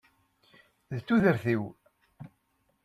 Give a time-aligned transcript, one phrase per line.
[0.95, 1.63] D tudert-iw.